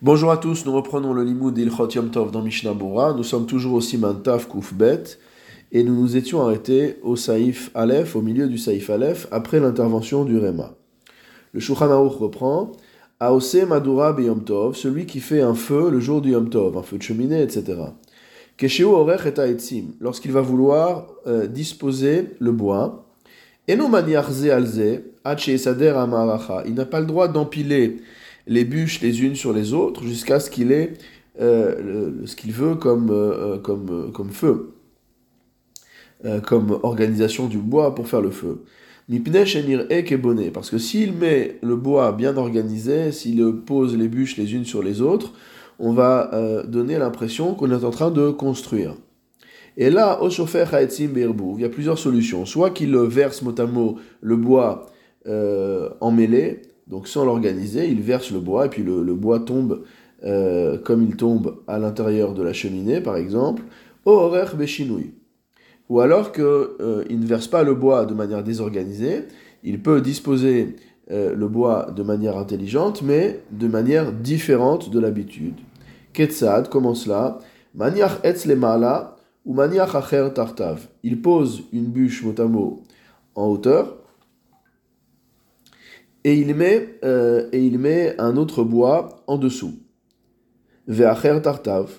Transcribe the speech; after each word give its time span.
Bonjour 0.00 0.30
à 0.30 0.36
tous, 0.36 0.64
nous 0.64 0.72
reprenons 0.72 1.12
le 1.12 1.24
limoud 1.24 1.54
d'Ilchot 1.54 1.88
Yom 1.90 2.12
Tov 2.12 2.30
dans 2.30 2.40
Mishnah 2.40 2.72
Bora. 2.72 3.14
Nous 3.14 3.24
sommes 3.24 3.46
toujours 3.46 3.74
au 3.74 3.80
Siman 3.80 4.22
Taf 4.22 4.48
Kuf 4.48 4.72
Bet 4.72 5.18
et 5.72 5.82
nous 5.82 6.00
nous 6.00 6.16
étions 6.16 6.40
arrêtés 6.40 7.00
au 7.02 7.16
Saïf 7.16 7.72
Aleph, 7.74 8.14
au 8.14 8.22
milieu 8.22 8.46
du 8.46 8.58
Saïf 8.58 8.90
Aleph, 8.90 9.26
après 9.32 9.58
l'intervention 9.58 10.24
du 10.24 10.38
Réma. 10.38 10.76
Le 11.52 11.58
Shulchan 11.58 12.08
reprend 12.08 12.70
Aose 13.18 13.56
Madura 13.68 14.14
Yom 14.20 14.44
Tov, 14.44 14.76
celui 14.76 15.04
qui 15.04 15.18
fait 15.18 15.40
un 15.40 15.54
feu 15.54 15.90
le 15.90 15.98
jour 15.98 16.20
du 16.20 16.30
Yom 16.30 16.48
Tov, 16.48 16.78
un 16.78 16.82
feu 16.82 16.98
de 16.98 17.02
cheminée, 17.02 17.42
etc. 17.42 17.64
Kesheu 18.56 18.84
Orech 18.84 19.26
et 19.26 19.50
Etzim, 19.50 19.94
lorsqu'il 19.98 20.30
va 20.30 20.42
vouloir 20.42 21.08
euh, 21.26 21.48
disposer 21.48 22.36
le 22.38 22.52
bois. 22.52 23.04
Eno 23.68 23.88
Maniarze 23.88 24.48
Alze, 24.48 25.02
Sader 25.56 25.88
Amaracha, 25.88 26.62
il 26.66 26.74
n'a 26.74 26.86
pas 26.86 27.00
le 27.00 27.06
droit 27.06 27.26
d'empiler 27.26 27.96
les 28.48 28.64
bûches 28.64 29.00
les 29.00 29.22
unes 29.22 29.36
sur 29.36 29.52
les 29.52 29.72
autres 29.72 30.04
jusqu'à 30.04 30.40
ce 30.40 30.50
qu'il 30.50 30.72
ait 30.72 30.94
euh, 31.40 32.10
ce 32.24 32.34
qu'il 32.34 32.50
veut 32.50 32.74
comme, 32.74 33.10
euh, 33.10 33.54
euh, 33.54 33.58
comme, 33.58 34.10
comme 34.12 34.30
feu, 34.30 34.74
comme 36.44 36.80
organisation 36.82 37.46
du 37.46 37.58
bois 37.58 37.94
pour 37.94 38.08
faire 38.08 38.20
le 38.20 38.30
feu. 38.30 38.64
Parce 40.52 40.70
que 40.70 40.78
s'il 40.78 41.12
met 41.12 41.58
le 41.62 41.76
bois 41.76 42.10
bien 42.10 42.36
organisé, 42.36 43.12
s'il 43.12 43.52
pose 43.64 43.96
les 43.96 44.08
bûches 44.08 44.36
les 44.36 44.52
unes 44.52 44.64
sur 44.64 44.82
les 44.82 45.00
autres, 45.00 45.32
on 45.78 45.92
va 45.92 46.64
donner 46.66 46.98
l'impression 46.98 47.54
qu'on 47.54 47.70
est 47.70 47.84
en 47.84 47.90
train 47.90 48.10
de 48.10 48.30
construire. 48.30 48.96
Et 49.76 49.90
là, 49.90 50.20
au 50.20 50.28
chauffeur 50.28 50.68
il 50.72 51.60
y 51.60 51.64
a 51.64 51.68
plusieurs 51.68 51.98
solutions. 51.98 52.44
Soit 52.44 52.70
qu'il 52.70 52.96
verse 52.96 53.42
mot 53.42 53.96
le 54.20 54.36
bois 54.36 54.86
en 55.24 56.10
mêlée, 56.10 56.62
donc 56.88 57.06
sans 57.06 57.24
l'organiser, 57.24 57.88
il 57.88 58.00
verse 58.00 58.30
le 58.30 58.40
bois 58.40 58.66
et 58.66 58.68
puis 58.68 58.82
le, 58.82 59.14
bois 59.14 59.40
tombe 59.40 59.82
euh, 60.24 60.78
comme 60.78 61.02
il 61.02 61.16
tombe 61.16 61.62
à 61.66 61.78
l'intérieur 61.78 62.34
de 62.34 62.42
la 62.42 62.52
cheminée, 62.52 63.00
par 63.00 63.16
exemple, 63.16 63.62
au 64.04 64.12
horaire. 64.12 64.54
Ou 65.88 66.00
alors 66.00 66.32
qu'il 66.32 66.44
euh, 66.44 67.04
ne 67.08 67.26
verse 67.26 67.46
pas 67.46 67.62
le 67.62 67.74
bois 67.74 68.06
de 68.06 68.14
manière 68.14 68.42
désorganisée, 68.42 69.24
il 69.62 69.82
peut 69.82 70.00
disposer 70.00 70.76
euh, 71.10 71.34
le 71.34 71.48
bois 71.48 71.90
de 71.94 72.02
manière 72.02 72.36
intelligente, 72.36 73.02
mais 73.02 73.40
de 73.50 73.68
manière 73.68 74.12
différente 74.12 74.90
de 74.90 74.98
l'habitude. 74.98 75.54
Ketsad, 76.12 76.68
comment 76.68 76.94
cela 76.94 77.38
Maniach 77.74 78.20
etz 78.24 78.46
mala 78.46 79.16
ou 79.44 79.54
maniach 79.54 79.94
acher 79.94 80.28
tartav. 80.34 80.88
Il 81.02 81.22
pose 81.22 81.64
une 81.72 81.86
bûche 81.86 82.24
mot 82.24 82.82
en 83.34 83.46
hauteur, 83.46 83.97
et 86.24 86.34
il 86.34 86.54
met, 86.54 86.98
euh, 87.04 87.48
et 87.52 87.64
il 87.64 87.78
met 87.78 88.14
un 88.18 88.36
autre 88.36 88.64
bois 88.64 89.22
en 89.26 89.38
dessous. 89.38 89.74
Ve'acher 90.86 91.40
tartav. 91.42 91.90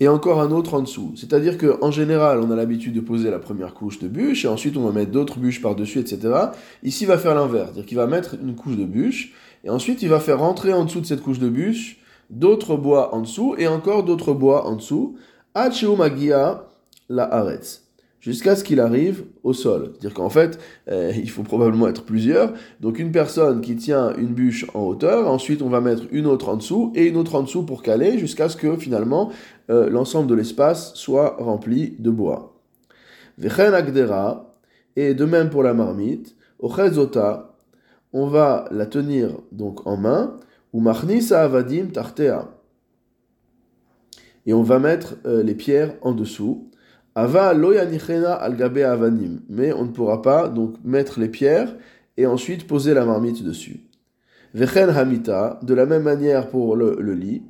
Et 0.00 0.08
encore 0.08 0.40
un 0.40 0.50
autre 0.50 0.74
en 0.74 0.80
dessous. 0.80 1.12
C'est-à-dire 1.16 1.56
qu'en 1.56 1.92
général, 1.92 2.40
on 2.40 2.50
a 2.50 2.56
l'habitude 2.56 2.92
de 2.92 3.00
poser 3.00 3.30
la 3.30 3.38
première 3.38 3.72
couche 3.72 4.00
de 4.00 4.08
bûche, 4.08 4.44
et 4.44 4.48
ensuite 4.48 4.76
on 4.76 4.84
va 4.84 4.92
mettre 4.92 5.12
d'autres 5.12 5.38
bûches 5.38 5.62
par-dessus, 5.62 6.00
etc. 6.00 6.34
Ici, 6.82 7.04
il 7.04 7.06
va 7.06 7.18
faire 7.18 7.36
l'inverse. 7.36 7.66
C'est-à-dire 7.66 7.86
qu'il 7.86 7.96
va 7.96 8.08
mettre 8.08 8.34
une 8.34 8.56
couche 8.56 8.76
de 8.76 8.84
bûche, 8.84 9.32
et 9.62 9.70
ensuite 9.70 10.02
il 10.02 10.08
va 10.08 10.18
faire 10.18 10.40
rentrer 10.40 10.72
en 10.72 10.84
dessous 10.84 11.00
de 11.00 11.06
cette 11.06 11.22
couche 11.22 11.38
de 11.38 11.48
bûche 11.48 11.98
d'autres 12.30 12.76
bois 12.76 13.14
en 13.14 13.20
dessous, 13.20 13.54
et 13.58 13.68
encore 13.68 14.02
d'autres 14.02 14.32
bois 14.32 14.66
en 14.66 14.76
dessous. 14.76 15.16
la 15.54 17.24
aretz 17.24 17.81
jusqu'à 18.22 18.54
ce 18.54 18.62
qu'il 18.62 18.78
arrive 18.78 19.24
au 19.42 19.52
sol. 19.52 19.90
C'est-à-dire 19.90 20.14
qu'en 20.14 20.30
fait, 20.30 20.58
euh, 20.88 21.12
il 21.14 21.28
faut 21.28 21.42
probablement 21.42 21.88
être 21.88 22.04
plusieurs. 22.04 22.54
Donc 22.80 22.98
une 23.00 23.10
personne 23.10 23.60
qui 23.60 23.74
tient 23.74 24.14
une 24.16 24.32
bûche 24.32 24.64
en 24.74 24.82
hauteur, 24.84 25.28
ensuite 25.28 25.60
on 25.60 25.68
va 25.68 25.80
mettre 25.80 26.04
une 26.12 26.26
autre 26.26 26.48
en 26.48 26.56
dessous 26.56 26.92
et 26.94 27.08
une 27.08 27.16
autre 27.16 27.34
en 27.34 27.42
dessous 27.42 27.64
pour 27.64 27.82
caler 27.82 28.18
jusqu'à 28.18 28.48
ce 28.48 28.56
que 28.56 28.76
finalement 28.76 29.30
euh, 29.70 29.90
l'ensemble 29.90 30.28
de 30.28 30.36
l'espace 30.36 30.94
soit 30.94 31.36
rempli 31.40 31.96
de 31.98 32.10
bois. 32.10 32.60
Vechen 33.38 33.74
agdera, 33.74 34.56
et 34.94 35.14
de 35.14 35.24
même 35.24 35.50
pour 35.50 35.64
la 35.64 35.74
marmite, 35.74 36.36
ochezota, 36.60 37.56
on 38.12 38.28
va 38.28 38.66
la 38.70 38.86
tenir 38.86 39.30
donc 39.50 39.86
en 39.86 39.96
main, 39.96 40.36
ou 40.72 40.80
marnisa 40.80 41.42
avadim 41.42 41.86
tartea. 41.86 42.48
Et 44.46 44.54
on 44.54 44.62
va 44.62 44.78
mettre 44.78 45.16
euh, 45.26 45.42
les 45.42 45.54
pierres 45.54 45.94
en 46.02 46.12
dessous. 46.12 46.68
Ava 47.14 47.48
al 47.48 47.62
avanim. 47.62 49.40
Mais 49.48 49.72
on 49.72 49.84
ne 49.84 49.90
pourra 49.90 50.22
pas 50.22 50.48
donc 50.48 50.76
mettre 50.84 51.20
les 51.20 51.28
pierres 51.28 51.74
et 52.16 52.26
ensuite 52.26 52.66
poser 52.66 52.94
la 52.94 53.04
marmite 53.04 53.44
dessus. 53.44 53.80
Vechen 54.54 54.90
hamita, 54.90 55.60
de 55.62 55.74
la 55.74 55.86
même 55.86 56.02
manière 56.02 56.48
pour 56.48 56.76
le, 56.76 57.14
lit. 57.14 57.42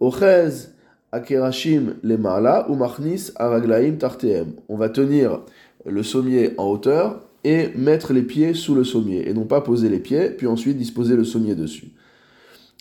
Ochez 0.00 0.68
akerashim 1.12 1.94
lemala 2.02 2.68
ou 2.68 2.74
machnis 2.74 3.30
araglaim 3.36 3.96
tarteem. 3.96 4.52
On 4.68 4.76
va 4.76 4.88
tenir 4.88 5.40
le 5.84 6.02
sommier 6.02 6.54
en 6.58 6.66
hauteur 6.70 7.20
et 7.44 7.70
mettre 7.76 8.12
les 8.12 8.22
pieds 8.22 8.54
sous 8.54 8.74
le 8.74 8.84
sommier. 8.84 9.28
Et 9.28 9.34
non 9.34 9.44
pas 9.44 9.60
poser 9.60 9.88
les 9.88 10.00
pieds, 10.00 10.30
puis 10.30 10.46
ensuite 10.46 10.76
disposer 10.76 11.16
le 11.16 11.24
sommier 11.24 11.54
dessus. 11.54 11.92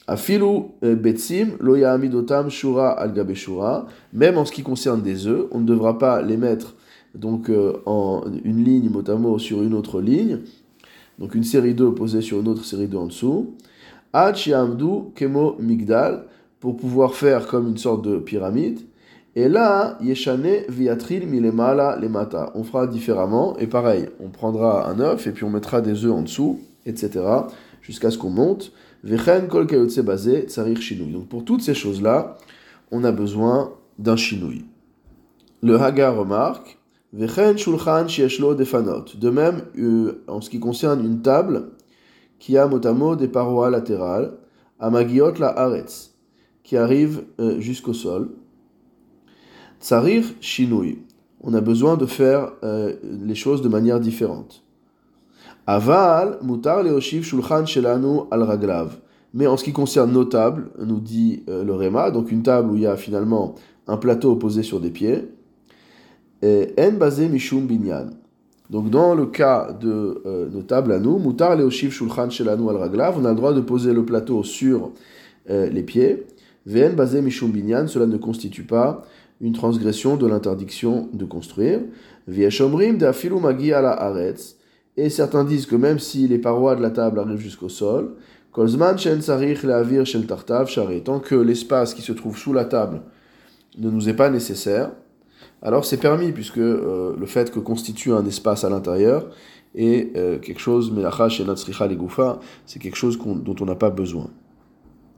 Afilu 0.08 0.66
euh, 0.84 0.96
betsim 0.96 1.58
lo 1.60 1.76
amidotam 1.84 2.50
shura 2.50 2.92
al 2.92 3.36
shura. 3.36 3.88
Même 4.14 4.38
en 4.38 4.46
ce 4.46 4.52
qui 4.52 4.62
concerne 4.62 5.02
des 5.02 5.28
œufs, 5.28 5.48
on 5.52 5.60
ne 5.60 5.66
devra 5.66 5.98
pas 5.98 6.22
les 6.22 6.38
mettre 6.38 6.76
donc 7.16 7.50
euh, 7.50 7.82
en 7.86 8.24
une 8.44 8.64
ligne 8.64 8.90
mot 8.90 9.40
sur 9.40 9.64
une 9.64 9.74
autre 9.74 10.02
ligne. 10.02 10.40
Donc 11.18 11.34
une 11.34 11.44
série 11.44 11.74
d'œufs 11.74 11.96
posée 11.96 12.22
sur 12.22 12.40
une 12.40 12.48
autre 12.48 12.66
série 12.66 12.88
d'œufs 12.88 13.02
en 13.02 13.08
dessous. 13.08 13.56
Ad 14.14 14.36
kemo 15.16 15.56
migdal 15.60 16.26
pour 16.60 16.78
pouvoir 16.78 17.16
faire 17.16 17.48
comme 17.48 17.70
une 17.70 17.78
sorte 17.78 18.04
de 18.06 18.18
pyramide. 18.18 18.80
Et 19.36 19.50
là, 19.50 19.98
yeshane 20.02 20.64
viatril 20.70 21.28
milemala 21.28 21.98
lemata. 22.00 22.52
On 22.56 22.64
fera 22.64 22.88
différemment 22.88 23.58
et 23.58 23.68
pareil, 23.68 24.08
on 24.24 24.30
prendra 24.30 24.90
un 24.90 25.00
œuf 25.00 25.28
et 25.28 25.32
puis 25.32 25.44
on 25.44 25.50
mettra 25.50 25.82
des 25.82 26.06
œufs 26.06 26.14
en 26.14 26.22
dessous, 26.22 26.60
etc. 26.86 27.22
jusqu'à 27.82 28.12
ce 28.12 28.18
qu'on 28.18 28.30
monte. 28.30 28.72
Donc 31.12 31.28
pour 31.30 31.46
toutes 31.46 31.62
ces 31.62 31.76
choses-là, 31.76 32.38
on 32.92 33.04
a 33.04 33.12
besoin 33.12 33.74
d'un 34.00 34.16
shinui. 34.16 34.66
Le 35.62 35.80
Hagar 35.80 36.18
remarque 36.18 36.80
De 37.14 37.28
même, 39.30 39.62
euh, 39.78 40.24
en 40.28 40.42
ce 40.42 40.50
qui 40.50 40.60
concerne 40.60 41.06
une 41.06 41.22
table 41.22 41.70
qui 42.40 42.58
a 42.58 42.68
mot 42.68 43.16
des 43.16 43.28
parois 43.28 43.70
latérales, 43.70 44.34
Amagiot 44.80 45.34
la 45.40 45.58
Aretz, 45.58 46.16
qui 46.64 46.76
arrive 46.76 47.24
euh, 47.40 47.60
jusqu'au 47.60 47.94
sol. 47.94 48.32
Tsarir 49.80 50.26
Shinui. 50.42 51.00
On 51.42 51.54
a 51.54 51.62
besoin 51.62 51.96
de 51.96 52.08
faire 52.08 52.54
euh, 52.64 52.96
les 53.04 53.36
choses 53.36 53.62
de 53.62 53.70
manière 53.70 54.00
différente. 54.00 54.65
Aval, 55.68 56.38
mutar 56.44 56.84
leoshiv 56.84 57.24
shulchan 57.24 57.66
shelanu 57.66 58.28
al 58.30 58.44
raglav. 58.44 58.98
Mais 59.34 59.48
en 59.48 59.58
ce 59.58 59.64
qui 59.64 59.74
concerne 59.74 60.12
nos 60.12 60.26
tables, 60.26 60.70
nous 60.80 61.00
dit 61.00 61.44
euh, 61.50 61.64
le 61.64 61.74
Réma, 61.74 62.12
donc 62.12 62.32
une 62.32 62.44
table 62.44 62.70
où 62.72 62.76
il 62.76 62.84
y 62.84 62.88
a 62.88 62.96
finalement 62.96 63.56
un 63.88 63.98
plateau 63.98 64.36
posé 64.36 64.62
sur 64.62 64.80
des 64.80 64.92
pieds, 64.92 65.28
en 66.44 66.92
basé 67.00 67.28
mishum 67.28 67.66
binyan. 67.66 68.12
Donc 68.70 68.92
dans 68.92 69.16
le 69.16 69.26
cas 69.26 69.72
de 69.80 70.22
euh, 70.26 70.48
nos 70.50 70.62
tables 70.62 70.92
à 70.92 71.00
nous, 71.00 71.18
mutar 71.18 71.56
leoshiv 71.56 71.92
shulchan 71.92 72.30
shelanu 72.30 72.70
al 72.70 72.78
raglav, 72.78 73.16
on 73.20 73.26
a 73.26 73.30
le 73.30 73.36
droit 73.36 73.54
de 73.54 73.62
poser 73.62 73.92
le 73.92 74.06
plateau 74.06 74.44
sur 74.44 74.92
euh, 75.50 75.68
les 75.70 75.84
pieds. 75.84 76.28
Vn 76.68 76.96
basé 76.96 77.22
mishum 77.22 77.50
binyan, 77.52 77.88
cela 77.88 78.06
ne 78.06 78.18
constitue 78.18 78.64
pas 78.64 79.04
une 79.42 79.54
transgression 79.54 80.16
de 80.16 80.28
l'interdiction 80.28 81.10
de 81.12 81.26
construire. 81.26 81.80
Vieshomrim 82.28 83.00
de 83.00 83.08
afilu 83.08 83.40
magi 83.40 83.74
ala 83.74 83.92
aretz. 83.92 84.58
Et 84.98 85.10
certains 85.10 85.44
disent 85.44 85.66
que 85.66 85.76
même 85.76 86.00
si 86.00 86.28
les 86.28 86.38
parois 86.38 86.76
de 86.76 86.82
la 86.82 86.90
table 86.90 87.20
arrivent 87.20 87.40
jusqu'au 87.40 87.70
sol, 87.70 88.16
tant 88.54 88.66
que 91.20 91.36
l'espace 91.36 91.94
qui 91.94 92.02
se 92.02 92.14
trouve 92.14 92.38
sous 92.38 92.54
la 92.54 92.66
table 92.66 93.02
ne 93.78 93.90
nous 93.90 94.08
est 94.08 94.14
pas 94.14 94.30
nécessaire, 94.30 94.92
alors 95.62 95.84
c'est 95.84 95.98
permis, 95.98 96.32
puisque 96.32 96.60
euh, 96.60 97.16
le 97.18 97.26
fait 97.26 97.52
que 97.52 97.60
constitue 97.60 98.14
un 98.14 98.26
espace 98.26 98.64
à 98.64 98.70
l'intérieur 98.70 99.30
est 99.74 100.16
euh, 100.16 100.40
quelque 100.40 100.62
chose, 100.62 100.94
c'est 102.66 102.80
quelque 102.80 102.96
chose 102.96 103.20
dont 103.20 103.56
on 103.60 103.66
n'a 103.66 103.76
pas 103.76 103.90
besoin. 103.90 104.30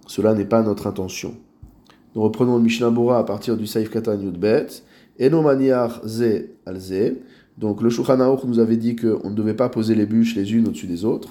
Cela 0.08 0.34
n'est 0.34 0.46
pas 0.46 0.64
notre 0.64 0.88
intention. 0.88 1.36
Nous 2.16 2.24
reprenons 2.24 2.58
le 2.58 2.64
Mishnah 2.64 2.92
à 3.16 3.24
partir 3.24 3.58
du 3.58 3.68
Saif 3.68 3.92
Katan 3.92 4.20
Yudbet. 4.20 4.68
Eno 5.20 5.42
maniar 5.42 6.02
ze 6.06 6.52
al 6.66 6.80
ze. 6.80 7.22
Donc 7.58 7.82
le 7.82 7.90
Shulchan 7.90 8.38
nous 8.46 8.60
avait 8.60 8.78
dit 8.78 8.96
qu'on 8.96 9.30
ne 9.30 9.36
devait 9.36 9.56
pas 9.56 9.70
poser 9.70 9.96
les 9.96 10.06
bûches 10.06 10.36
les 10.36 10.54
unes 10.54 10.68
au-dessus 10.68 10.88
des 10.88 11.06
autres. 11.06 11.30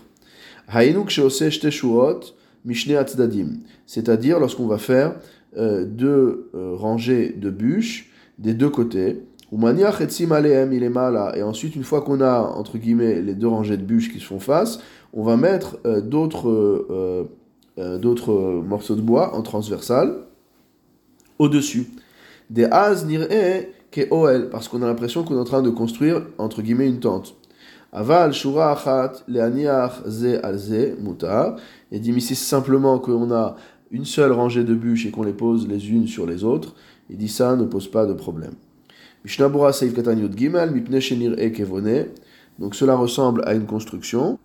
C'est-à-dire 3.87 4.41
lorsqu'on 4.41 4.67
va 4.67 4.79
faire 4.79 5.15
euh, 5.57 5.85
deux 5.85 6.51
euh, 6.55 6.75
rangées 6.75 7.29
de 7.31 7.51
bûches 7.51 8.11
des 8.39 8.55
deux 8.55 8.71
côtés. 8.71 9.23
Et 9.53 11.43
ensuite, 11.43 11.77
une 11.77 11.85
fois 11.85 12.03
qu'on 12.03 12.21
a, 12.21 12.41
entre 12.41 12.79
guillemets, 12.79 13.23
les 13.23 13.35
deux 13.35 13.47
rangées 13.47 13.77
de 13.77 13.85
bûches 13.85 14.13
qui 14.13 14.19
se 14.19 14.25
font 14.25 14.41
face, 14.41 14.81
on 15.13 15.23
va 15.23 15.37
mettre 15.37 15.79
euh, 15.87 16.01
d'autres 16.01 17.29
morceaux 18.67 18.97
de 18.97 19.01
bois 19.01 19.37
en 19.37 19.43
transversal 19.43 20.17
au-dessus. 21.39 21.87
Des 22.51 22.65
az 22.65 23.07
nir'e 23.07 23.76
parce 24.51 24.69
qu'on 24.69 24.83
a 24.83 24.87
l'impression 24.87 25.25
qu'on 25.25 25.37
est 25.37 25.41
en 25.41 25.45
train 25.45 25.63
de 25.63 25.71
construire, 25.71 26.23
entre 26.39 26.63
guillemets, 26.63 26.89
une 26.89 27.01
tente. 27.01 27.35
Aval 27.93 28.33
shura 28.33 28.73
achat 28.73 29.13
leaniach 29.27 30.07
ze 30.07 30.39
al 30.43 30.59
ze 30.59 30.97
mutar. 31.01 31.57
Et 31.91 31.99
dit, 31.99 32.13
mais 32.13 32.21
c'est 32.21 32.35
simplement 32.35 32.99
qu'on 32.99 33.31
a 33.33 33.57
une 33.91 34.05
seule 34.05 34.33
rangée 34.33 34.65
de 34.65 34.75
bûches 34.75 35.07
et 35.07 35.11
qu'on 35.11 35.23
les 35.23 35.33
pose 35.33 35.67
les 35.67 35.91
unes 35.91 36.07
sur 36.07 36.27
les 36.27 36.45
autres. 36.45 36.75
Il 37.09 37.17
dit, 37.17 37.29
ça 37.29 37.57
ne 37.57 37.65
pose 37.65 37.89
pas 37.89 38.05
de 38.05 38.13
problème. 38.13 38.55
Mishnabura 39.27 39.73
seif 39.73 39.95
katan 39.95 40.21
yud 40.23 40.37
gimel, 40.39 40.71
mipne 40.71 41.01
shenir 41.01 41.33
e 41.39 41.49
kevone. 41.51 42.13
Donc 42.61 42.77
cela 42.77 42.95
ressemble 42.95 43.43
à 43.45 43.55
une 43.55 43.67
construction. 43.67 44.39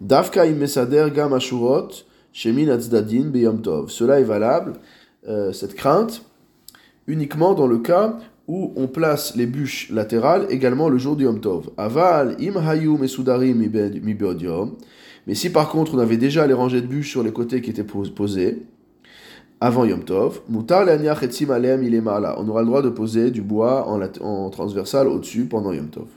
Davka 0.00 0.46
mesader 0.46 1.10
gam 1.14 1.34
ashurot, 1.34 1.88
shemin 2.32 2.68
atzdadin 2.68 3.28
beyom. 3.28 3.60
Cela 3.88 4.18
est 4.18 4.24
valable, 4.24 4.74
euh, 5.28 5.52
cette 5.52 5.74
crainte, 5.74 6.22
uniquement 7.06 7.52
dans 7.52 7.66
le 7.66 7.78
cas 7.78 8.16
où 8.48 8.72
on 8.76 8.86
place 8.86 9.34
les 9.36 9.46
bûches 9.46 9.90
latérales 9.90 10.46
également 10.50 10.88
le 10.88 10.98
jour 10.98 11.16
du 11.16 11.24
Yom 11.24 11.40
Tov. 11.40 11.70
Aval, 11.76 12.36
im 12.40 12.56
hayu 12.56 12.96
mesudarim 12.96 13.56
mi 13.56 14.16
Mais 15.26 15.34
si 15.34 15.50
par 15.50 15.68
contre 15.68 15.94
on 15.94 15.98
avait 15.98 16.16
déjà 16.16 16.46
les 16.46 16.54
rangées 16.54 16.80
de 16.80 16.86
bûches 16.86 17.10
sur 17.10 17.22
les 17.22 17.32
côtés 17.32 17.60
qui 17.60 17.70
étaient 17.70 17.84
posées, 17.84 18.62
avant 19.60 19.84
Yom 19.84 20.04
Tov, 20.04 20.42
mutar 20.48 20.86
On 20.86 22.48
aura 22.48 22.60
le 22.60 22.66
droit 22.66 22.82
de 22.82 22.90
poser 22.90 23.30
du 23.30 23.42
bois 23.42 23.88
en, 23.88 24.50
transversal 24.50 25.08
au-dessus 25.08 25.46
pendant 25.46 25.72
Yom 25.72 25.88
Tov. 25.88 26.08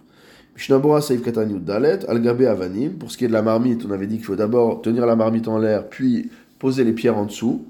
Mishnabura 0.55 1.01
Saif 1.01 1.23
Katanyud 1.23 1.63
Dalet, 1.63 1.99
Al-Gabe 2.09 2.41
Avanim. 2.41 2.93
Pour 2.93 3.09
ce 3.09 3.17
qui 3.17 3.23
est 3.23 3.29
de 3.29 3.33
la 3.33 3.41
marmite, 3.41 3.85
on 3.87 3.91
avait 3.91 4.07
dit 4.07 4.17
qu'il 4.17 4.25
faut 4.25 4.35
d'abord 4.35 4.81
tenir 4.81 5.05
la 5.05 5.15
marmite 5.15 5.47
en 5.47 5.57
l'air, 5.57 5.87
puis 5.87 6.29
poser 6.59 6.83
les 6.83 6.91
pierres 6.91 7.17
en 7.17 7.25
dessous. 7.25 7.65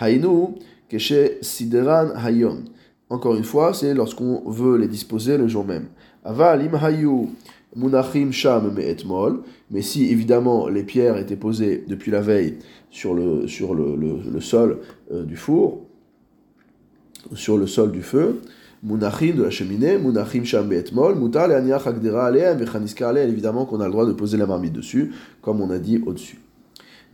Hainu, 0.00 0.56
Keshe 0.88 1.40
Sideran 1.40 2.10
Hayom. 2.16 2.64
Encore 3.08 3.36
une 3.36 3.44
fois, 3.44 3.72
c'est 3.72 3.94
lorsqu'on 3.94 4.42
veut 4.50 4.76
les 4.76 4.88
disposer 4.88 5.38
le 5.38 5.46
jour 5.46 5.64
même. 5.64 5.86
Aval 6.24 6.62
im 6.62 6.74
hayu 6.74 7.28
munachim 7.76 8.32
sham 8.32 8.72
me'etmol. 8.74 9.42
Mais 9.70 9.82
si 9.82 10.10
évidemment 10.10 10.68
les 10.68 10.82
pierres 10.82 11.16
étaient 11.16 11.36
posées 11.36 11.84
depuis 11.86 12.10
la 12.10 12.20
veille 12.20 12.58
sur 12.90 13.14
le, 13.14 13.46
sur 13.46 13.74
le, 13.74 13.94
le, 13.96 14.40
sol 14.40 14.78
euh, 15.12 15.22
du 15.22 15.36
four, 15.36 15.82
sur 17.34 17.56
le 17.56 17.68
sol 17.68 17.92
du 17.92 18.02
feu, 18.02 18.40
munachim 18.82 19.36
de 19.36 19.44
la 19.44 19.50
cheminée, 19.50 19.98
munachim 19.98 20.44
sham 20.44 20.66
me'etmol, 20.66 21.14
mutar 21.14 21.46
le'aniach 21.46 21.86
agdera 21.86 22.26
aleem 22.26 22.58
vechaniska 22.58 23.08
aleem. 23.08 23.28
Évidemment 23.28 23.66
qu'on 23.66 23.80
a 23.80 23.86
le 23.86 23.92
droit 23.92 24.06
de 24.06 24.12
poser 24.14 24.36
la 24.36 24.46
marmite 24.46 24.72
dessus, 24.72 25.12
comme 25.42 25.60
on 25.60 25.70
a 25.70 25.78
dit 25.78 26.02
au-dessus. 26.04 26.40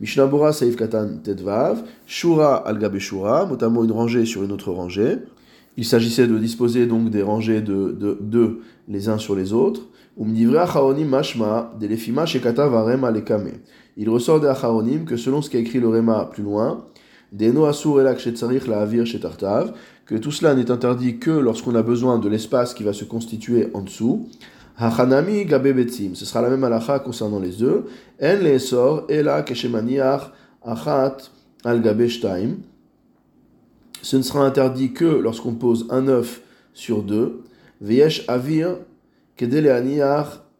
Mishnabura 0.01 0.53
Saif 0.53 0.75
Katan 0.75 1.19
Tedvav, 1.23 1.83
Shura 2.07 2.55
al 2.67 2.79
Gabe 2.79 2.97
Shura, 2.97 3.45
notamment 3.45 3.83
une 3.83 3.91
rangée 3.91 4.25
sur 4.25 4.43
une 4.43 4.51
autre 4.51 4.71
rangée. 4.71 5.19
Il 5.77 5.85
s'agissait 5.85 6.27
de 6.27 6.37
disposer 6.37 6.85
donc 6.85 7.09
des 7.09 7.23
rangées 7.23 7.61
de 7.61 8.17
deux 8.21 8.59
les 8.87 9.09
uns 9.09 9.17
sur 9.17 9.35
les 9.35 9.51
autres. 9.53 9.87
Il 10.17 10.47
ressort 14.09 14.39
des 14.39 14.47
acharonim 14.47 15.05
que 15.05 15.17
selon 15.17 15.41
ce 15.41 15.49
qu'a 15.49 15.57
écrit 15.57 15.79
le 15.79 15.87
Rema 15.87 16.29
plus 16.31 16.43
loin, 16.43 16.85
que 20.05 20.15
tout 20.17 20.31
cela 20.31 20.53
n'est 20.53 20.69
interdit 20.69 21.17
que 21.17 21.31
lorsqu'on 21.31 21.73
a 21.75 21.81
besoin 21.81 22.19
de 22.19 22.29
l'espace 22.29 22.75
qui 22.75 22.83
va 22.83 22.93
se 22.93 23.05
constituer 23.05 23.69
en 23.73 23.81
dessous. 23.81 24.27
Hachanami 24.77 25.47
Ce 26.13 26.25
sera 26.25 26.41
la 26.41 26.49
même 26.49 26.63
halakha 26.63 26.99
concernant 26.99 27.39
les 27.39 27.63
œufs. 27.63 27.83
En 28.21 29.07
ela 29.09 29.41
keshemaniach 29.43 30.31
achat 30.63 31.17
al 31.63 31.81
gabe 31.81 32.07
ce 34.03 34.17
ne 34.17 34.21
sera 34.21 34.45
interdit 34.45 34.91
que 34.91 35.05
lorsqu'on 35.05 35.55
pose 35.55 35.87
un 35.89 36.07
œuf 36.07 36.41
sur 36.73 37.01
deux, 37.01 37.41
veyesh 37.81 38.25
avir 38.27 38.77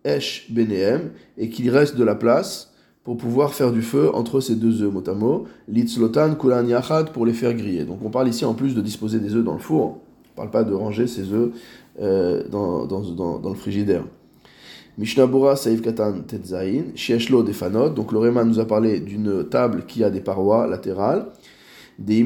esh 0.06 0.52
beneem, 0.52 1.12
et 1.38 1.50
qu'il 1.50 1.70
reste 1.70 1.96
de 1.96 2.04
la 2.04 2.16
place 2.16 2.74
pour 3.04 3.18
pouvoir 3.18 3.54
faire 3.54 3.72
du 3.72 3.82
feu 3.82 4.10
entre 4.14 4.40
ces 4.40 4.56
deux 4.56 4.82
œufs, 4.82 4.92
motamo, 4.92 5.46
litzlotan 5.68 6.36
kulan 6.36 6.66
yachad, 6.66 7.12
pour 7.12 7.26
les 7.26 7.34
faire 7.34 7.54
griller. 7.54 7.84
Donc 7.84 8.00
on 8.04 8.10
parle 8.10 8.30
ici 8.30 8.46
en 8.46 8.54
plus 8.54 8.76
de 8.76 8.82
disposer 8.82 9.20
des 9.20 9.36
œufs 9.36 9.44
dans 9.44 9.54
le 9.54 9.60
four, 9.60 10.00
on 10.26 10.32
ne 10.32 10.36
parle 10.36 10.50
pas 10.50 10.64
de 10.64 10.74
ranger 10.74 11.08
ces 11.08 11.32
œufs 11.34 11.52
euh, 12.02 12.48
dans, 12.50 12.86
dans, 12.86 13.40
dans, 13.40 13.50
le 13.50 13.56
frigidaire. 13.56 14.06
Mishnabura 14.98 15.58
Saïf 15.58 15.82
Katan 15.82 16.22
Tetzain, 16.22 16.84
Shieshlo 16.96 17.44
Defanot, 17.44 17.90
donc 17.90 18.14
le 18.14 18.44
nous 18.44 18.60
a 18.60 18.66
parlé 18.66 19.02
d'une 19.02 19.50
table 19.50 19.86
qui 19.86 20.04
a 20.04 20.10
des 20.10 20.22
parois 20.22 20.66
latérales, 20.66 21.28
des 22.00 22.24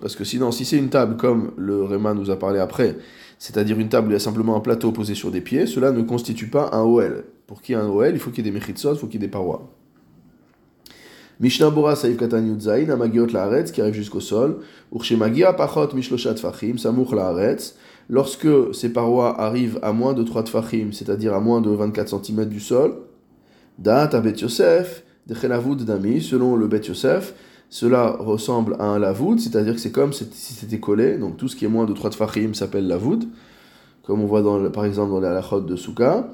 Parce 0.00 0.16
que 0.16 0.24
sinon, 0.24 0.50
si 0.50 0.64
c'est 0.64 0.78
une 0.78 0.88
table 0.88 1.16
comme 1.16 1.52
le 1.58 1.84
Réma 1.84 2.14
nous 2.14 2.30
a 2.30 2.38
parlé 2.38 2.58
après, 2.58 2.96
c'est-à-dire 3.38 3.78
une 3.78 3.90
table 3.90 4.08
où 4.08 4.10
il 4.10 4.14
y 4.14 4.16
a 4.16 4.20
simplement 4.20 4.56
un 4.56 4.60
plateau 4.60 4.90
posé 4.90 5.14
sur 5.14 5.30
des 5.30 5.42
pieds, 5.42 5.66
cela 5.66 5.92
ne 5.92 6.02
constitue 6.02 6.46
pas 6.46 6.70
un 6.72 6.80
OL. 6.80 7.24
Pour 7.46 7.60
qu'il 7.60 7.74
y 7.74 7.78
ait 7.78 7.82
un 7.82 7.88
OL, 7.88 8.10
il 8.10 8.18
faut 8.18 8.30
qu'il 8.30 8.44
y 8.44 8.48
ait 8.48 8.50
des 8.50 8.58
Mechitzot, 8.58 8.94
il 8.94 8.98
faut 8.98 9.06
qu'il 9.06 9.20
y 9.20 9.24
ait 9.24 9.26
des 9.26 9.30
parois. 9.30 9.70
Mishnah 11.40 11.68
Bora 11.68 11.94
Saïf 11.94 12.16
Katan 12.16 12.46
Yudzaïn, 12.46 12.88
Amagiot 12.88 13.26
Laaretz, 13.26 13.70
qui 13.70 13.82
arrive 13.82 13.92
jusqu'au 13.92 14.20
sol. 14.20 14.60
Urshemagia 14.90 15.52
Pachot 15.52 15.94
Mishloshat 15.94 16.36
Fachim, 16.36 16.78
Samuch 16.78 17.12
Laaretz. 17.12 17.74
Lorsque 18.08 18.48
ces 18.72 18.92
parois 18.92 19.38
arrivent 19.38 19.78
à 19.82 19.92
moins 19.92 20.14
de 20.14 20.22
3 20.22 20.44
Tfachim, 20.44 20.92
c'est-à-dire 20.92 21.34
à 21.34 21.40
moins 21.40 21.60
de 21.60 21.70
24 21.70 22.22
cm 22.24 22.46
du 22.46 22.60
sol, 22.60 22.94
Da'at 23.78 24.14
Abet 24.14 24.36
Yosef, 24.36 25.04
de 25.26 25.84
Dami, 25.84 26.20
selon 26.20 26.56
le 26.56 26.66
Bet 26.66 26.82
Yosef, 26.88 27.34
cela 27.70 28.16
ressemble 28.18 28.76
à 28.78 28.84
un 28.84 28.98
lavoud, 28.98 29.40
c'est-à-dire 29.40 29.74
que 29.74 29.80
c'est 29.80 29.90
comme 29.90 30.12
si 30.12 30.26
c'était 30.32 30.78
collé, 30.78 31.18
donc 31.18 31.36
tout 31.36 31.48
ce 31.48 31.56
qui 31.56 31.64
est 31.64 31.68
moins 31.68 31.86
de 31.86 31.92
3 31.92 32.10
tfachim 32.10 32.54
s'appelle 32.54 32.86
lavoud, 32.86 33.24
comme 34.04 34.20
on 34.20 34.26
voit 34.26 34.42
par 34.70 34.84
exemple 34.84 35.10
dans 35.10 35.20
la 35.20 35.30
halachot 35.30 35.60
de 35.60 35.76
Souka. 35.76 36.28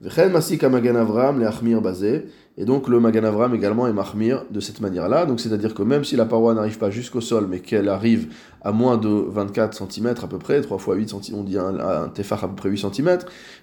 Vechen 0.00 0.32
masik 0.32 0.62
magan 0.64 0.96
Avram 0.96 1.38
le 1.38 1.46
achmir 1.46 1.80
basé, 1.80 2.26
et 2.58 2.64
donc 2.64 2.88
le 2.88 3.00
magan 3.00 3.24
Avram 3.24 3.54
également 3.54 3.86
est 3.88 3.92
mahmir 3.92 4.44
de 4.50 4.60
cette 4.60 4.80
manière-là, 4.80 5.24
donc 5.24 5.40
c'est-à-dire 5.40 5.72
que 5.72 5.82
même 5.82 6.04
si 6.04 6.14
la 6.14 6.26
paroi 6.26 6.52
n'arrive 6.52 6.78
pas 6.78 6.90
jusqu'au 6.90 7.22
sol, 7.22 7.46
mais 7.48 7.60
qu'elle 7.60 7.88
arrive 7.88 8.28
à 8.62 8.70
moins 8.70 8.98
de 8.98 9.08
24 9.08 9.90
cm 9.90 10.14
à 10.22 10.26
peu 10.26 10.38
près, 10.38 10.60
3 10.60 10.78
fois 10.78 10.96
8 10.96 11.08
cm, 11.08 11.38
on 11.38 11.42
dit 11.42 11.56
un, 11.56 11.78
un 11.78 12.04
à 12.04 12.08
peu 12.48 12.54
près 12.54 12.68
8 12.68 12.86
cm, 12.92 13.18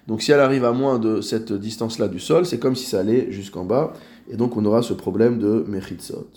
donc 0.08 0.22
si 0.22 0.32
elle 0.32 0.40
arrive 0.40 0.64
à 0.64 0.72
moins 0.72 0.98
de 0.98 1.20
cette 1.20 1.52
distance-là 1.52 2.08
du 2.08 2.18
sol, 2.18 2.44
c'est 2.44 2.58
comme 2.58 2.74
si 2.74 2.86
ça 2.86 3.00
allait 3.00 3.30
jusqu'en 3.30 3.64
bas, 3.64 3.92
et 4.30 4.36
donc 4.36 4.56
on 4.56 4.64
aura 4.64 4.82
ce 4.82 4.92
problème 4.92 5.38
de 5.38 5.64
Mechitzot. 5.68 6.28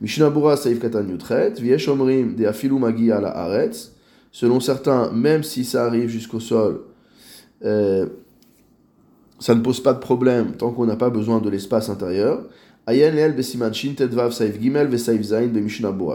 Mishnabura 0.00 0.56
Saif 0.56 0.80
Katan 0.80 1.06
Yutret, 1.08 1.54
Viesh 1.58 1.88
Omrim 1.88 2.34
de 2.36 2.46
Afilu 2.46 2.78
Magi 2.78 3.10
ala 3.10 3.36
Aretz. 3.36 3.92
Selon 4.32 4.58
certains, 4.58 5.12
même 5.12 5.44
si 5.44 5.64
ça 5.64 5.86
arrive 5.86 6.08
jusqu'au 6.08 6.40
sol, 6.40 6.80
euh, 7.64 8.06
ça 9.38 9.54
ne 9.54 9.60
pose 9.60 9.80
pas 9.80 9.92
de 9.92 10.00
problème 10.00 10.56
tant 10.56 10.72
qu'on 10.72 10.86
n'a 10.86 10.96
pas 10.96 11.10
besoin 11.10 11.40
de 11.40 11.48
l'espace 11.48 11.88
intérieur. 11.88 12.44
Ayen 12.86 13.12
Leel 13.12 13.34
Besiman 13.34 13.72
Shin 13.72 13.94
Tedvav 13.96 14.32
Saif 14.32 14.60
Gimel 14.60 14.88
Ve 14.88 14.96
Saif 14.96 15.22
Zain 15.22 15.46
Be 15.46 15.66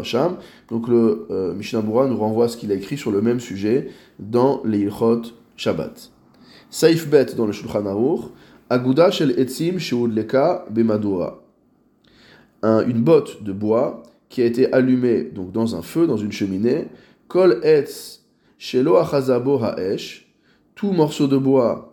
Sham. 0.04 0.38
Donc 0.70 0.88
le 0.88 1.26
euh, 1.32 1.54
nous 1.54 2.18
renvoie 2.18 2.48
ce 2.48 2.58
qu'il 2.58 2.72
a 2.72 2.76
écrit 2.76 2.98
sur 2.98 3.12
le 3.12 3.22
même 3.22 3.40
sujet 3.40 3.90
dans 4.20 4.62
les 4.66 4.90
Shabbat. 5.56 6.12
Saif 6.70 7.10
Bet 7.10 7.34
dans 7.36 7.46
le 7.46 7.54
Shulchan 7.54 7.86
Aruch. 7.86 8.26
Aguda 8.70 9.10
shel 9.10 9.40
etzim 9.40 9.78
leka 10.14 10.66
bemadura. 10.70 11.42
une 12.64 13.02
botte 13.02 13.42
de 13.42 13.52
bois 13.52 14.04
qui 14.30 14.44
a 14.44 14.46
été 14.46 14.72
allumée 14.72 15.24
donc 15.24 15.52
dans 15.52 15.76
un 15.76 15.82
feu, 15.82 16.06
dans 16.06 16.18
une 16.18 16.32
cheminée. 16.32 16.88
Kol 17.28 17.60
etz 17.64 18.22
shelo 18.60 18.98
achazabo 18.98 19.60
haesh. 19.60 20.32
Tout 20.76 20.92
morceau 20.92 21.28
de 21.28 21.38
bois 21.38 21.90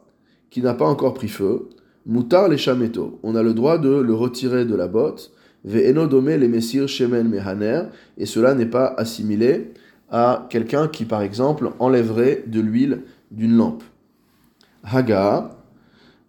qui 0.51 0.61
n'a 0.61 0.75
pas 0.75 0.85
encore 0.87 1.15
pris 1.15 1.29
feu. 1.29 1.71
Mutar 2.05 2.49
le 2.49 2.59
shameto. 2.59 3.21
On 3.23 3.35
a 3.37 3.43
le 3.43 3.55
droit 3.55 3.79
de 3.79 3.89
le 3.89 4.15
retirer 4.15 4.67
de 4.67 4.75
la 4.75 4.87
botte. 4.87 5.33
Ve'eno 5.65 6.07
dome 6.07 6.37
le 6.37 6.47
mesir 6.47 6.89
shemen 6.89 7.27
mehaner. 7.29 7.85
Et 8.19 8.27
cela 8.27 8.55
n'est 8.55 8.67
pas 8.67 8.95
assimilé 8.99 9.73
à 10.11 10.47
quelqu'un 10.51 10.89
qui, 10.89 11.05
par 11.07 11.23
exemple, 11.23 11.71
enlèverait 11.79 12.45
de 12.47 12.61
l'huile 12.61 13.03
d'une 13.31 13.57
lampe. 13.57 13.83
Haga, 14.85 15.56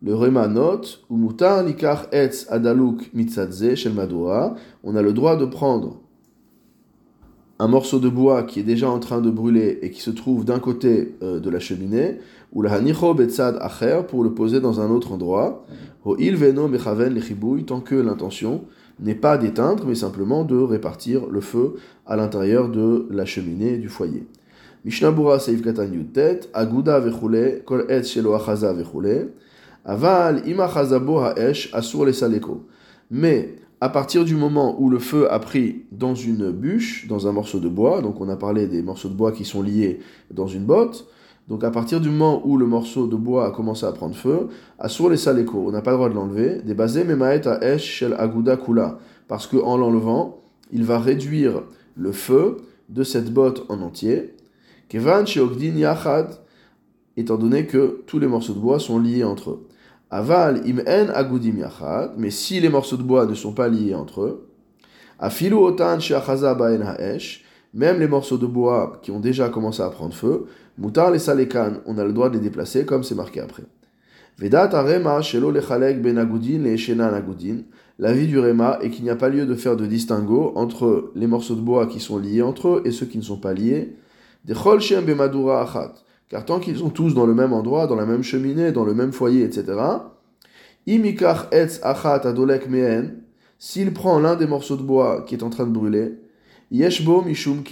le 0.01 0.13
Rema 0.13 0.47
note, 0.47 1.03
mutar 1.09 1.63
likar 1.63 2.07
etz 2.11 2.45
adaluk 2.49 3.09
mitzadze 3.13 3.75
shel 3.75 3.93
on 4.83 4.95
a 4.95 5.01
le 5.01 5.13
droit 5.13 5.35
de 5.35 5.45
prendre 5.45 6.01
un 7.59 7.67
morceau 7.67 7.99
de 7.99 8.07
bois 8.07 8.43
qui 8.43 8.59
est 8.59 8.63
déjà 8.63 8.89
en 8.89 8.99
train 8.99 9.21
de 9.21 9.31
brûler 9.31 9.79
et 9.81 9.89
qui 9.89 10.01
se 10.01 10.11
trouve 10.11 10.45
d'un 10.45 10.59
côté 10.59 11.15
euh, 11.23 11.39
de 11.39 11.49
la 11.49 11.59
cheminée, 11.59 12.19
ou 12.53 12.61
la 12.61 12.73
hanicho 12.73 13.13
betzad 13.15 13.57
acher 13.59 14.01
pour 14.07 14.23
le 14.23 14.31
poser 14.33 14.59
dans 14.59 14.79
un 14.79 14.91
autre 14.91 15.11
endroit, 15.11 15.65
ho 16.05 16.15
il 16.19 16.35
veno 16.35 16.67
mechaven 16.67 17.13
lechibouy, 17.13 17.65
tant 17.65 17.81
que 17.81 17.95
l'intention 17.95 18.65
n'est 18.99 19.15
pas 19.15 19.37
d'éteindre, 19.37 19.85
mais 19.87 19.95
simplement 19.95 20.43
de 20.43 20.57
répartir 20.57 21.27
le 21.27 21.41
feu 21.41 21.75
à 22.05 22.15
l'intérieur 22.15 22.69
de 22.69 23.07
la 23.09 23.25
cheminée 23.25 23.77
du 23.77 23.89
foyer. 23.89 24.27
Mishnabura 24.85 25.39
seif 25.39 25.63
katan 25.63 25.89
aguda 26.53 26.99
vechule, 26.99 27.63
kol 27.65 27.85
etz 27.89 28.07
shelo 28.07 28.35
achaza 28.35 28.71
vechule, 28.73 29.31
Aval 29.87 30.45
imachazabo 30.45 31.21
haesh 31.21 31.69
asur 31.73 32.05
les 32.05 32.11
saleko. 32.11 32.67
Mais 33.09 33.55
à 33.79 33.87
partir 33.87 34.25
du 34.25 34.35
moment 34.35 34.75
où 34.81 34.89
le 34.89 34.99
feu 34.99 35.31
a 35.31 35.39
pris 35.39 35.85
dans 35.93 36.13
une 36.13 36.51
bûche, 36.51 37.07
dans 37.07 37.25
un 37.25 37.31
morceau 37.31 37.61
de 37.61 37.69
bois, 37.69 38.01
donc 38.01 38.19
on 38.19 38.27
a 38.27 38.35
parlé 38.35 38.67
des 38.67 38.81
morceaux 38.81 39.07
de 39.07 39.13
bois 39.13 39.31
qui 39.31 39.45
sont 39.45 39.61
liés 39.61 40.01
dans 40.29 40.47
une 40.47 40.65
botte, 40.65 41.07
donc 41.47 41.63
à 41.63 41.71
partir 41.71 42.01
du 42.01 42.09
moment 42.09 42.41
où 42.45 42.57
le 42.57 42.65
morceau 42.65 43.07
de 43.07 43.15
bois 43.15 43.47
a 43.47 43.51
commencé 43.51 43.85
à 43.85 43.93
prendre 43.93 44.13
feu, 44.13 44.49
asur 44.77 45.09
les 45.09 45.15
saleko, 45.15 45.63
on 45.65 45.71
n'a 45.71 45.81
pas 45.81 45.91
le 45.91 45.97
droit 45.97 46.09
de 46.09 46.15
l'enlever, 46.15 46.61
des 46.65 46.73
basés 46.73 47.05
memaet 47.05 47.47
haesh 47.47 47.83
shel 47.83 48.13
aguda 48.19 48.57
kula, 48.57 48.99
parce 49.29 49.47
qu'en 49.47 49.77
l'enlevant, 49.77 50.41
il 50.73 50.83
va 50.83 50.99
réduire 50.99 51.63
le 51.95 52.11
feu 52.11 52.57
de 52.89 53.03
cette 53.03 53.31
botte 53.31 53.63
en 53.69 53.81
entier. 53.81 54.33
Kevan 54.89 55.23
yachad, 55.25 56.27
étant 57.15 57.37
donné 57.37 57.65
que 57.67 58.03
tous 58.05 58.19
les 58.19 58.27
morceaux 58.27 58.53
de 58.53 58.59
bois 58.59 58.79
sont 58.79 58.99
liés 58.99 59.23
entre 59.23 59.51
eux. 59.51 59.67
Aval 60.09 60.61
im 60.65 60.79
en 60.87 61.09
agudim 61.09 61.57
yachad, 61.57 62.11
mais 62.17 62.31
si 62.31 62.59
les 62.59 62.69
morceaux 62.69 62.95
de 62.95 63.03
bois 63.03 63.25
ne 63.25 63.33
sont 63.33 63.51
pas 63.51 63.67
liés 63.67 63.93
entre 63.93 64.21
eux, 64.21 64.47
afilu 65.19 65.55
otan 65.55 65.97
baen 66.57 66.81
haesh, 66.97 67.43
même 67.73 67.99
les 67.99 68.07
morceaux 68.07 68.37
de 68.37 68.45
bois 68.45 68.99
qui 69.01 69.11
ont 69.11 69.19
déjà 69.19 69.49
commencé 69.49 69.81
à 69.81 69.89
prendre 69.89 70.13
feu, 70.13 70.45
mutar 70.77 71.11
les 71.11 71.19
salekan, 71.19 71.81
on 71.85 71.97
a 71.97 72.05
le 72.05 72.13
droit 72.13 72.29
de 72.29 72.35
les 72.35 72.39
déplacer 72.39 72.85
comme 72.85 73.03
c'est 73.03 73.15
marqué 73.15 73.41
après. 73.41 73.63
Vedat 74.37 74.69
arema 74.73 75.21
shelo 75.21 75.51
lechalek 75.51 76.01
ben 76.01 76.17
agudin 76.17 76.59
le 76.59 76.73
eshenan 76.73 77.13
agudin. 77.13 77.63
La 77.99 78.13
vie 78.13 78.27
du 78.27 78.37
Réma 78.37 78.77
est 78.81 78.91
qu'il 78.91 79.03
n'y 79.03 79.09
a 79.09 79.15
pas 79.15 79.29
lieu 79.29 79.45
de 79.45 79.55
faire 79.55 79.75
de 79.75 79.87
distinguo 79.87 80.53
entre 80.55 81.11
les 81.15 81.25
morceaux 81.25 81.55
de 81.55 81.61
bois 81.61 81.87
qui 81.87 81.99
sont 81.99 82.19
liés 82.19 82.43
entre 82.43 82.67
eux 82.67 82.81
et 82.85 82.91
ceux 82.91 83.07
qui 83.07 83.17
ne 83.17 83.23
sont 83.23 83.39
pas 83.39 83.53
liés. 83.53 83.95
Chol 84.53 84.79
shem 84.79 85.03
bemadura 85.03 85.63
achat 85.63 85.93
car 86.29 86.45
tant 86.45 86.59
qu'ils 86.59 86.77
sont 86.77 86.89
tous 86.89 87.13
dans 87.13 87.25
le 87.25 87.33
même 87.33 87.53
endroit, 87.53 87.87
dans 87.87 87.95
la 87.95 88.05
même 88.05 88.23
cheminée, 88.23 88.71
dans 88.71 88.85
le 88.85 88.93
même 88.93 89.11
foyer, 89.11 89.43
etc., 89.43 89.79
etz 90.87 91.79
achat 91.83 92.21
adolek 92.23 92.69
mehen, 92.69 93.23
s'il 93.59 93.93
prend 93.93 94.19
l'un 94.19 94.35
des 94.35 94.47
morceaux 94.47 94.77
de 94.77 94.83
bois 94.83 95.23
qui 95.27 95.35
est 95.35 95.43
en 95.43 95.49
train 95.49 95.65
de 95.65 95.71
brûler, 95.71 96.19
yeshbo 96.71 97.21
mishum 97.21 97.63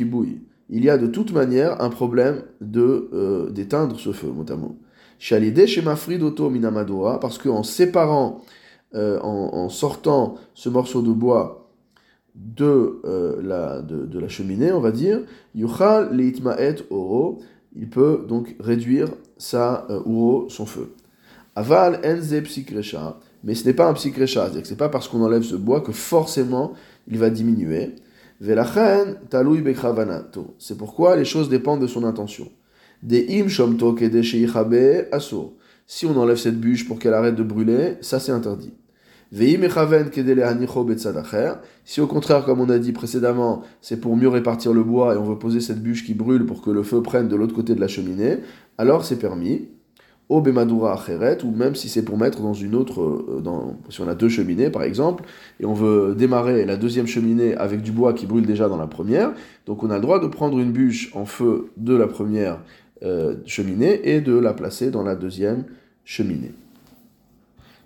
il 0.69 0.83
y 0.83 0.89
a 0.89 0.97
de 0.97 1.07
toute 1.07 1.31
manière 1.31 1.81
un 1.81 1.89
problème 1.89 2.41
de 2.59 3.09
euh, 3.13 3.49
d'éteindre 3.51 3.99
ce 3.99 4.11
feu, 4.11 4.31
notamment. 4.35 4.75
Shalide 5.19 5.65
shemafrid 5.67 6.23
oto 6.23 6.49
minamadora, 6.49 7.19
parce 7.19 7.37
qu'en 7.37 7.63
séparant, 7.63 8.41
euh, 8.95 9.19
en, 9.21 9.69
sortant 9.69 10.35
ce 10.53 10.69
morceau 10.69 11.01
de 11.01 11.11
bois 11.11 11.69
de, 12.33 13.01
euh, 13.05 13.81
de, 13.81 14.19
la 14.19 14.27
cheminée, 14.27 14.71
on 14.71 14.79
va 14.79 14.91
dire, 14.91 15.19
yuchal 15.53 16.15
leitmaet 16.15 16.77
oro, 16.89 17.39
il 17.75 17.89
peut 17.89 18.25
donc 18.27 18.55
réduire 18.59 19.09
sa 19.37 19.85
euh, 19.89 20.49
son 20.49 20.65
feu. 20.65 20.93
Aval 21.55 22.01
enze 22.05 22.35
psikresha, 22.43 23.19
mais 23.43 23.55
ce 23.55 23.65
n'est 23.65 23.73
pas 23.73 23.87
un 23.87 23.93
psikresha, 23.93 24.43
c'est-à-dire 24.43 24.61
que 24.61 24.67
c'est 24.67 24.75
pas 24.75 24.89
parce 24.89 25.07
qu'on 25.07 25.21
enlève 25.21 25.43
ce 25.43 25.55
bois 25.55 25.81
que 25.81 25.91
forcément 25.91 26.73
il 27.07 27.17
va 27.17 27.29
diminuer. 27.29 27.95
Velachen 28.41 29.15
talui. 29.29 29.63
C'est 30.59 30.77
pourquoi 30.77 31.15
les 31.15 31.25
choses 31.25 31.49
dépendent 31.49 31.81
de 31.81 31.87
son 31.87 32.03
intention. 32.03 32.51
Des 33.01 33.39
im 33.39 33.47
shomto 33.47 33.95
aso. 35.11 35.57
Si 35.87 36.05
on 36.05 36.17
enlève 36.17 36.37
cette 36.37 36.59
bûche 36.59 36.87
pour 36.87 36.99
qu'elle 36.99 37.13
arrête 37.13 37.35
de 37.35 37.43
brûler, 37.43 37.97
ça 38.01 38.19
c'est 38.19 38.31
interdit. 38.31 38.73
Si 39.31 39.57
au 42.01 42.07
contraire, 42.07 42.45
comme 42.45 42.61
on 42.61 42.69
a 42.69 42.77
dit 42.77 42.91
précédemment, 42.91 43.63
c'est 43.81 43.99
pour 43.99 44.15
mieux 44.15 44.29
répartir 44.29 44.73
le 44.73 44.83
bois 44.83 45.15
et 45.15 45.17
on 45.17 45.23
veut 45.23 45.37
poser 45.37 45.61
cette 45.61 45.81
bûche 45.81 46.05
qui 46.05 46.13
brûle 46.13 46.45
pour 46.45 46.61
que 46.61 46.69
le 46.69 46.83
feu 46.83 47.01
prenne 47.01 47.27
de 47.27 47.35
l'autre 47.35 47.55
côté 47.55 47.73
de 47.75 47.81
la 47.81 47.87
cheminée, 47.87 48.37
alors 48.77 49.05
c'est 49.05 49.17
permis. 49.17 49.69
Au 50.27 50.41
bemadura 50.41 50.93
acheret, 50.93 51.43
ou 51.43 51.51
même 51.51 51.75
si 51.75 51.87
c'est 51.87 52.01
pour 52.01 52.17
mettre 52.17 52.41
dans 52.41 52.55
une 52.55 52.73
autre, 52.73 53.23
si 53.89 54.01
on 54.01 54.07
a 54.07 54.15
deux 54.15 54.29
cheminées 54.29 54.71
par 54.71 54.81
exemple, 54.81 55.23
et 55.59 55.67
on 55.67 55.75
veut 55.75 56.15
démarrer 56.15 56.65
la 56.65 56.77
deuxième 56.77 57.05
cheminée 57.05 57.55
avec 57.55 57.83
du 57.83 57.91
bois 57.91 58.13
qui 58.13 58.25
brûle 58.25 58.47
déjà 58.47 58.67
dans 58.67 58.77
la 58.77 58.87
première, 58.87 59.33
donc 59.67 59.83
on 59.83 59.91
a 59.91 59.95
le 59.95 60.01
droit 60.01 60.19
de 60.19 60.25
prendre 60.25 60.57
une 60.57 60.71
bûche 60.71 61.11
en 61.13 61.25
feu 61.25 61.69
de 61.77 61.95
la 61.95 62.07
première 62.07 62.59
euh, 63.03 63.35
cheminée 63.45 64.15
et 64.15 64.19
de 64.19 64.35
la 64.35 64.53
placer 64.53 64.89
dans 64.89 65.03
la 65.03 65.15
deuxième 65.15 65.65
cheminée. 66.05 66.53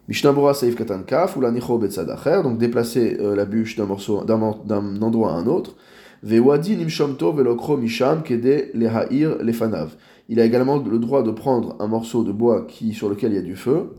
Mishnabura 0.10 0.56
Saif 0.56 0.76
Katan 0.76 1.04
Kaf 1.04 1.38
ou 1.38 1.42
la 1.42 1.52
Nicho 1.52 1.78
donc 1.78 2.58
déplacer 2.58 3.18
euh, 3.20 3.36
la 3.36 3.46
bûche 3.46 3.76
d'un 3.76 3.86
morceau 3.86 4.24
d'un 4.24 5.02
endroit 5.04 5.34
à 5.34 5.36
un 5.36 5.46
autre. 5.46 5.76
Vewadi 6.24 6.78
Nimshomto 6.78 7.32
Velokro 7.32 7.78
Misham 7.78 8.24
Kede 8.24 8.72
Lehair 8.74 9.38
Lefanav. 9.44 9.92
Il 10.28 10.40
a 10.40 10.46
également 10.46 10.78
le 10.78 10.98
droit 10.98 11.22
de 11.22 11.30
prendre 11.30 11.76
un 11.80 11.86
morceau 11.86 12.24
de 12.24 12.32
bois 12.32 12.66
qui, 12.68 12.96
sur 12.96 13.08
lequel 13.08 13.34
il 13.34 13.36
y 13.36 13.38
a 13.38 13.44
du 13.44 13.56
feu 13.56 13.98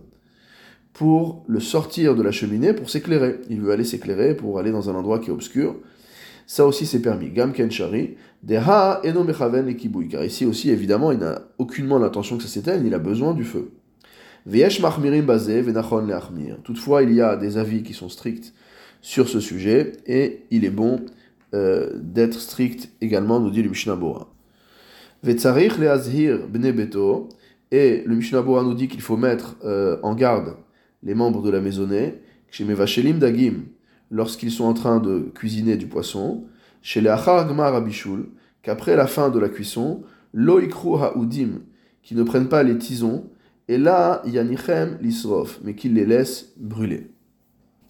pour 0.94 1.44
le 1.46 1.60
sortir 1.60 2.16
de 2.16 2.24
la 2.24 2.32
cheminée 2.32 2.72
pour 2.72 2.90
s'éclairer. 2.90 3.36
Il 3.48 3.60
veut 3.60 3.70
aller 3.70 3.84
s'éclairer 3.84 4.34
pour 4.34 4.58
aller 4.58 4.72
dans 4.72 4.90
un 4.90 4.96
endroit 4.96 5.20
qui 5.20 5.30
est 5.30 5.32
obscur. 5.32 5.76
Ça 6.44 6.66
aussi 6.66 6.86
c'est 6.86 7.02
permis. 7.02 7.30
Gam 7.30 7.52
Kenchari, 7.52 8.16
Deha 8.42 9.00
Eno 9.04 9.22
Mechaven 9.22 9.68
Ekibui. 9.68 10.08
Car 10.08 10.24
ici 10.24 10.44
aussi, 10.44 10.70
évidemment, 10.70 11.12
il 11.12 11.18
n'a 11.18 11.42
aucunement 11.58 12.00
l'intention 12.00 12.36
que 12.36 12.42
ça 12.42 12.48
s'éteigne, 12.48 12.84
il 12.84 12.94
a 12.94 12.98
besoin 12.98 13.32
du 13.32 13.44
feu. 13.44 13.70
Toutefois, 16.64 17.02
il 17.02 17.12
y 17.12 17.20
a 17.20 17.36
des 17.36 17.58
avis 17.58 17.82
qui 17.82 17.92
sont 17.92 18.08
stricts 18.08 18.54
sur 19.00 19.28
ce 19.28 19.40
sujet 19.40 19.92
et 20.06 20.42
il 20.50 20.64
est 20.64 20.70
bon 20.70 21.04
euh, 21.54 21.90
d'être 21.94 22.40
strict 22.40 22.90
également, 23.00 23.40
nous 23.40 23.50
dit 23.50 23.62
le 23.62 23.70
Mishnah 23.70 23.96
Bora. 23.96 24.28
Et 27.72 28.02
le 28.06 28.14
Mishnah 28.16 28.42
nous 28.42 28.74
dit 28.74 28.88
qu'il 28.88 29.00
faut 29.00 29.16
mettre 29.16 29.56
euh, 29.64 29.98
en 30.02 30.14
garde 30.14 30.56
les 31.02 31.14
membres 31.14 31.42
de 31.42 31.50
la 31.50 31.60
maisonnée, 31.60 32.20
Dagim, 33.18 33.64
lorsqu'ils 34.10 34.50
sont 34.50 34.64
en 34.64 34.74
train 34.74 34.98
de 34.98 35.30
cuisiner 35.34 35.76
du 35.76 35.86
poisson, 35.86 36.44
chez 36.82 37.00
les 37.00 37.08
Abishul, 37.08 38.28
qu'après 38.62 38.96
la 38.96 39.06
fin 39.06 39.30
de 39.30 39.38
la 39.38 39.48
cuisson, 39.48 40.02
Loikru 40.32 40.96
Ha'udim, 40.96 41.62
qui 42.02 42.14
ne 42.14 42.22
prennent 42.22 42.48
pas 42.48 42.62
les 42.62 42.78
tisons, 42.78 43.24
et 43.70 43.78
là, 43.78 44.20
il 44.26 44.32
y 44.32 44.38
a 44.40 44.42
Nichem 44.42 44.98
l'isrof, 45.00 45.60
mais 45.62 45.76
qu'il 45.76 45.94
les 45.94 46.04
laisse 46.04 46.54
brûler. 46.56 47.12